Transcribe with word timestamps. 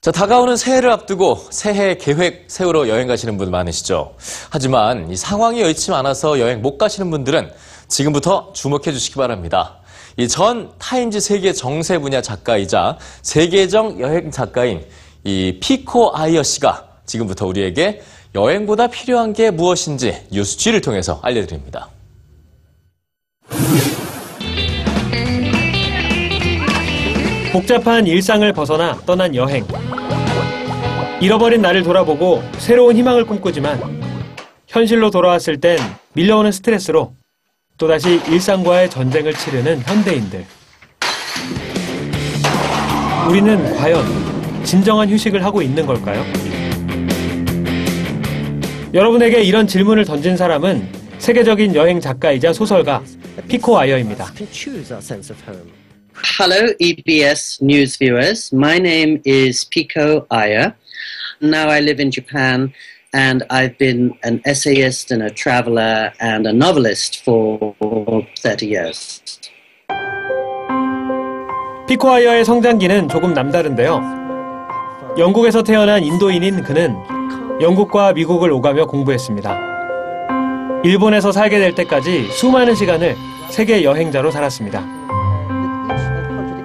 자, 0.00 0.12
다가오는 0.12 0.56
새해를 0.56 0.90
앞두고 0.92 1.40
새해 1.50 1.96
계획 1.96 2.44
세우러 2.46 2.88
여행 2.88 3.08
가시는 3.08 3.36
분 3.36 3.50
많으시죠? 3.50 4.14
하지만 4.48 5.10
이 5.10 5.16
상황이 5.16 5.60
여의치 5.60 5.90
않아서 5.92 6.38
여행 6.38 6.62
못 6.62 6.78
가시는 6.78 7.10
분들은 7.10 7.50
지금부터 7.88 8.52
주목해 8.52 8.92
주시기 8.92 9.16
바랍니다. 9.16 9.78
이 10.16 10.26
전 10.28 10.72
타임즈 10.78 11.18
세계 11.20 11.52
정세 11.52 11.98
분야 11.98 12.20
작가이자 12.22 12.98
세계적 13.22 14.00
여행 14.00 14.30
작가인 14.30 14.84
이 15.24 15.58
피코 15.60 16.16
아이어 16.16 16.42
씨가 16.44 16.86
지금부터 17.06 17.46
우리에게 17.46 18.00
여행보다 18.34 18.86
필요한 18.88 19.32
게 19.32 19.50
무엇인지 19.50 20.26
뉴스G를 20.30 20.80
통해서 20.80 21.18
알려드립니다. 21.22 21.88
복잡한 27.58 28.06
일상을 28.06 28.52
벗어나 28.52 28.96
떠난 29.04 29.34
여행. 29.34 29.66
잃어버린 31.20 31.60
나를 31.60 31.82
돌아보고 31.82 32.40
새로운 32.58 32.96
희망을 32.96 33.24
꿈꾸지만 33.24 33.80
현실로 34.68 35.10
돌아왔을 35.10 35.58
땐 35.58 35.76
밀려오는 36.12 36.52
스트레스로 36.52 37.14
또다시 37.76 38.20
일상과의 38.28 38.88
전쟁을 38.88 39.34
치르는 39.34 39.80
현대인들. 39.80 40.44
우리는 43.28 43.76
과연 43.76 44.04
진정한 44.62 45.10
휴식을 45.10 45.44
하고 45.44 45.60
있는 45.60 45.84
걸까요? 45.84 46.24
여러분에게 48.94 49.42
이런 49.42 49.66
질문을 49.66 50.04
던진 50.04 50.36
사람은 50.36 50.88
세계적인 51.18 51.74
여행 51.74 51.98
작가이자 51.98 52.52
소설가 52.52 53.02
피코 53.48 53.76
아이어입니다. 53.76 54.26
Hello, 56.24 56.66
EBS 56.80 57.62
news 57.62 57.96
viewers. 57.96 58.52
My 58.52 58.78
name 58.78 59.22
is 59.24 59.64
Pico 59.64 60.26
Aya. 60.30 60.72
Now 61.40 61.68
I 61.68 61.78
live 61.78 62.00
in 62.00 62.10
Japan 62.10 62.72
and 63.12 63.44
I've 63.50 63.78
been 63.78 64.18
an 64.24 64.40
essayist 64.44 65.12
and 65.12 65.22
a 65.22 65.30
traveler 65.30 66.12
and 66.18 66.46
a 66.46 66.52
novelist 66.52 67.22
for 67.24 67.74
30 68.42 68.66
years. 68.66 69.22
피코 71.86 72.10
아이어의 72.10 72.44
성장기는 72.44 73.08
조금 73.08 73.32
남다른데요. 73.32 74.02
영국에서 75.18 75.62
태어난 75.62 76.02
인도인인 76.02 76.64
그는 76.64 76.96
영국과 77.60 78.12
미국을 78.12 78.50
오가며 78.50 78.86
공부했습니다. 78.86 80.82
일본에서 80.84 81.30
살게 81.30 81.60
될 81.60 81.74
때까지 81.76 82.28
수많은 82.32 82.74
시간을 82.74 83.16
세계 83.50 83.84
여행자로 83.84 84.32
살았습니다. 84.32 84.97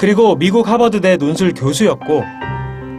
그리고 0.00 0.34
미국 0.34 0.66
하버드대 0.66 1.18
논술 1.18 1.52
교수였고 1.52 2.24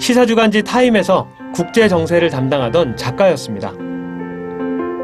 시사주간지 0.00 0.64
타임에서 0.64 1.28
국제 1.54 1.86
정세를 1.86 2.28
담당하던 2.28 2.96
작가였습니다. 2.96 3.72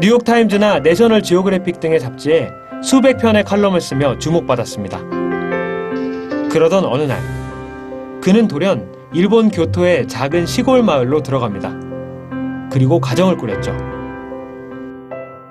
뉴욕 0.00 0.24
타임즈나 0.24 0.78
내셔널 0.78 1.20
지오그래픽 1.20 1.80
등의 1.80 1.98
잡지에 1.98 2.48
수백 2.80 3.18
편의 3.18 3.42
칼럼을 3.42 3.80
쓰며 3.80 4.16
주목받았습니다. 4.18 5.00
그러던 6.48 6.84
어느 6.84 7.02
날 7.02 7.20
그는 8.22 8.46
돌연 8.46 9.10
일본 9.12 9.50
교토의 9.50 10.06
작은 10.06 10.46
시골 10.46 10.84
마을로 10.84 11.24
들어갑니다. 11.24 12.70
그리고 12.70 13.00
가정을 13.00 13.36
꾸렸죠. 13.36 13.72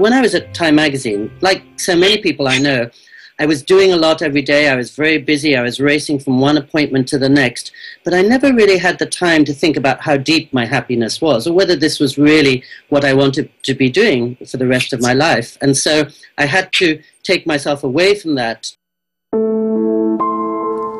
When 0.00 0.14
I 0.14 0.20
was 0.20 0.34
at 0.34 0.50
Time 0.54 0.80
magazine, 0.80 1.28
like 1.42 1.62
so 1.78 1.94
many 1.94 2.22
people 2.22 2.48
I 2.48 2.58
know, 2.58 2.88
I 3.39 3.45
was 3.45 3.61
doing 3.61 3.93
a 3.93 3.97
lot 3.97 4.23
every 4.23 4.41
day. 4.41 4.67
I 4.67 4.75
was 4.75 4.95
very 4.95 5.19
busy. 5.19 5.55
I 5.55 5.61
was 5.61 5.79
racing 5.79 6.19
from 6.19 6.39
one 6.39 6.57
appointment 6.57 7.07
to 7.09 7.19
the 7.19 7.29
next. 7.29 7.71
But 8.03 8.15
I 8.15 8.23
never 8.23 8.51
really 8.51 8.79
had 8.79 8.97
the 8.97 9.05
time 9.05 9.45
to 9.45 9.53
think 9.53 9.77
about 9.77 10.01
how 10.01 10.17
deep 10.17 10.51
my 10.51 10.65
happiness 10.65 11.21
was 11.21 11.45
or 11.45 11.53
whether 11.53 11.75
this 11.75 11.99
was 11.99 12.17
really 12.17 12.63
what 12.89 13.05
I 13.05 13.13
wanted 13.13 13.51
to 13.63 13.75
be 13.75 13.89
doing 13.89 14.37
for 14.49 14.57
the 14.57 14.65
rest 14.65 14.91
of 14.91 15.01
my 15.01 15.13
life. 15.13 15.55
And 15.61 15.77
so 15.77 16.07
I 16.39 16.45
had 16.45 16.71
to 16.79 16.99
take 17.21 17.45
myself 17.45 17.83
away 17.83 18.15
from 18.15 18.35
that 18.35 18.73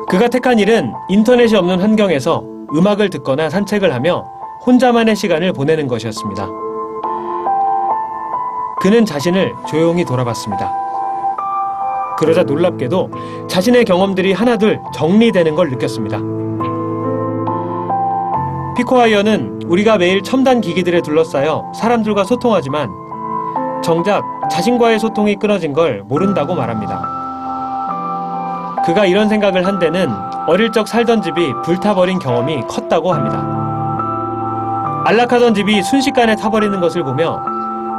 그가 0.08 0.28
택한 0.28 0.58
일은 0.58 0.90
인터넷이 1.10 1.54
없는 1.54 1.80
환경에서 1.80 2.42
음악을 2.74 3.10
듣거나 3.10 3.50
산책을 3.50 3.92
하며 3.92 4.24
혼자만의 4.64 5.14
시간을 5.14 5.52
보내는 5.52 5.86
것이었습니다. 5.86 6.48
그는 8.80 9.04
자신을 9.04 9.52
조용히 9.68 10.04
돌아봤습니다. 10.04 10.81
그러자 12.23 12.43
놀랍게도 12.43 13.09
자신의 13.49 13.83
경험들이 13.83 14.31
하나둘 14.31 14.79
정리되는 14.95 15.55
걸 15.55 15.69
느꼈습니다. 15.71 16.17
피코아이어는 18.77 19.63
우리가 19.67 19.97
매일 19.97 20.23
첨단 20.23 20.61
기기들에 20.61 21.01
둘러싸여 21.01 21.73
사람들과 21.75 22.23
소통하지만 22.23 22.89
정작 23.83 24.23
자신과의 24.49 24.99
소통이 24.99 25.35
끊어진 25.35 25.73
걸 25.73 26.03
모른다고 26.07 26.55
말합니다. 26.55 27.05
그가 28.85 29.05
이런 29.05 29.27
생각을 29.27 29.65
한 29.65 29.77
데는 29.77 30.09
어릴 30.47 30.71
적 30.71 30.87
살던 30.87 31.21
집이 31.21 31.53
불타버린 31.65 32.19
경험이 32.19 32.61
컸다고 32.69 33.13
합니다. 33.13 33.45
안락하던 35.05 35.53
집이 35.53 35.83
순식간에 35.83 36.37
타버리는 36.37 36.79
것을 36.79 37.03
보며 37.03 37.52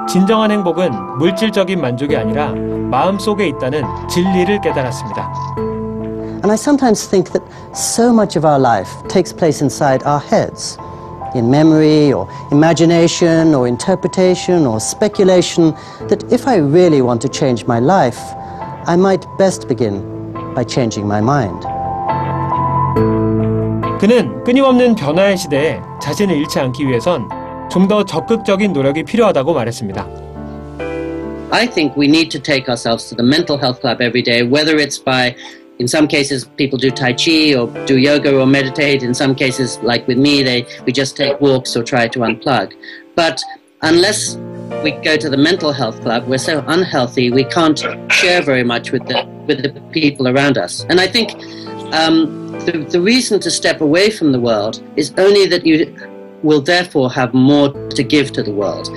진정한 0.08 0.50
행복은 0.50 1.18
물질적인 1.18 1.80
만족이 1.80 2.16
아니라 2.16 2.52
마음 2.90 3.18
속에 3.18 3.48
있다는 3.48 3.84
진리를 4.08 4.60
깨달았습니다. 4.60 5.30
And 6.44 6.50
I 6.50 6.56
sometimes 6.56 7.08
think 7.08 7.32
that 7.32 7.42
so 7.74 8.10
much 8.10 8.36
of 8.36 8.46
our 8.46 8.60
life 8.60 8.90
takes 9.08 9.34
place 9.34 9.62
inside 9.62 10.04
our 10.06 10.20
heads. 10.20 10.76
In 11.34 11.50
memory 11.50 12.12
or 12.12 12.28
imagination 12.52 13.54
or 13.54 13.66
interpretation 13.66 14.66
or 14.66 14.78
speculation, 14.78 15.74
that 16.08 16.22
if 16.30 16.46
I 16.46 16.58
really 16.58 17.00
want 17.00 17.22
to 17.22 17.28
change 17.28 17.64
my 17.66 17.80
life, 17.80 18.20
I 18.86 18.96
might 18.96 19.26
best 19.38 19.66
begin 19.66 20.04
by 20.54 20.64
changing 20.64 21.08
my 21.08 21.20
mind. 21.20 21.66
그는 23.98 24.44
끊임없는 24.44 24.94
변화의 24.96 25.38
시대에 25.38 25.80
자신을 26.00 26.36
잃지 26.36 26.60
않기 26.60 26.86
위해선 26.86 27.43
좀 27.73 27.87
더 27.87 28.03
적극적인 28.03 28.73
노력이 28.73 29.03
필요하다고 29.03 29.53
말했습니다. 29.53 30.07
I 31.51 31.65
think 31.65 31.97
we 31.97 32.07
need 32.07 32.29
to 32.31 32.39
take 32.39 32.67
ourselves 32.69 33.09
to 33.09 33.15
the 33.15 33.23
mental 33.23 33.57
health 33.57 33.81
club 33.81 34.01
every 34.01 34.21
day, 34.21 34.43
whether 34.43 34.77
it's 34.77 34.99
by, 34.99 35.35
in 35.79 35.87
some 35.87 36.07
cases, 36.07 36.45
people 36.57 36.77
do 36.77 36.91
Tai 36.91 37.13
Chi 37.13 37.55
or 37.55 37.67
do 37.87 37.97
yoga 37.97 38.37
or 38.37 38.45
meditate. 38.45 39.01
In 39.01 39.13
some 39.15 39.33
cases, 39.33 39.79
like 39.81 40.07
with 40.07 40.17
me, 40.17 40.43
they, 40.43 40.65
we 40.85 40.91
just 40.91 41.17
take 41.17 41.41
walks 41.41 41.75
or 41.75 41.83
try 41.83 42.07
to 42.07 42.19
unplug. 42.19 42.73
But 43.15 43.41
unless 43.81 44.37
we 44.83 44.91
go 44.91 45.17
to 45.17 45.29
the 45.29 45.37
mental 45.37 45.73
health 45.73 46.01
club, 46.01 46.27
we're 46.27 46.37
so 46.37 46.63
unhealthy, 46.67 47.31
we 47.31 47.45
can't 47.45 47.79
share 48.11 48.43
very 48.43 48.63
much 48.63 48.91
with 48.91 49.07
the, 49.07 49.25
with 49.47 49.63
the 49.63 49.81
people 49.91 50.27
around 50.27 50.57
us. 50.57 50.85
And 50.89 51.01
I 51.01 51.07
think 51.07 51.33
um, 51.93 52.51
the, 52.65 52.85
the 52.89 53.01
reason 53.01 53.39
to 53.39 53.49
step 53.49 53.81
away 53.81 54.11
from 54.11 54.31
the 54.31 54.39
world 54.39 54.83
is 54.95 55.13
only 55.17 55.47
that 55.47 55.65
you 55.65 55.95
will 56.44 56.60
therefore 56.60 57.10
have 57.10 57.32
more 57.34 57.70
to 57.88 58.02
give 58.04 58.30
to 58.32 58.42
the 58.42 58.52
world. 58.52 58.88